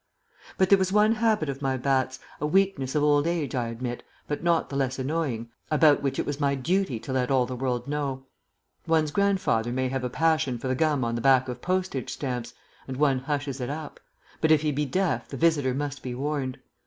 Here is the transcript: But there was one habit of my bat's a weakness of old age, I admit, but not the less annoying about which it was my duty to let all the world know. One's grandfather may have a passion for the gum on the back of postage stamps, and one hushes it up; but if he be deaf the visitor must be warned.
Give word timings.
But 0.57 0.69
there 0.69 0.79
was 0.79 0.91
one 0.91 1.11
habit 1.11 1.47
of 1.47 1.61
my 1.61 1.77
bat's 1.77 2.17
a 2.39 2.47
weakness 2.47 2.95
of 2.95 3.03
old 3.03 3.27
age, 3.27 3.53
I 3.53 3.67
admit, 3.67 4.01
but 4.27 4.41
not 4.41 4.71
the 4.71 4.75
less 4.75 4.97
annoying 4.97 5.51
about 5.69 6.01
which 6.01 6.17
it 6.17 6.25
was 6.25 6.39
my 6.39 6.55
duty 6.55 6.99
to 6.99 7.13
let 7.13 7.29
all 7.29 7.45
the 7.45 7.55
world 7.55 7.87
know. 7.87 8.25
One's 8.87 9.11
grandfather 9.11 9.71
may 9.71 9.89
have 9.89 10.03
a 10.03 10.09
passion 10.09 10.57
for 10.57 10.67
the 10.67 10.73
gum 10.73 11.05
on 11.05 11.13
the 11.13 11.21
back 11.21 11.47
of 11.47 11.61
postage 11.61 12.11
stamps, 12.11 12.55
and 12.87 12.97
one 12.97 13.19
hushes 13.19 13.61
it 13.61 13.69
up; 13.69 13.99
but 14.41 14.49
if 14.49 14.63
he 14.63 14.71
be 14.71 14.85
deaf 14.87 15.27
the 15.27 15.37
visitor 15.37 15.75
must 15.75 16.01
be 16.01 16.15
warned. 16.15 16.57